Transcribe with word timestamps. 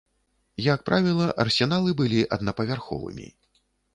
Як 0.73 0.79
правіла 0.87 1.27
арсеналы 1.43 1.93
былі 2.01 2.21
аднапавярховымі. 2.37 3.27